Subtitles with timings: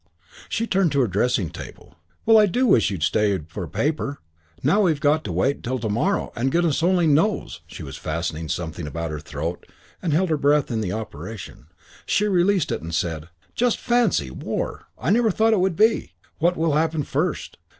[0.49, 1.93] She turned to her dressing table.
[2.25, 4.17] "Well, I do wish you'd stayed for a paper.
[4.63, 8.49] Now we've got to wait till to morrow and goodness only knows" She was fastening
[8.49, 9.67] something about her throat
[10.01, 11.67] and held her breath in the operation.
[12.07, 14.87] She released it and said, "Just fancy, war!
[14.97, 16.15] I never thought it would be.
[16.39, 17.59] What will happen first?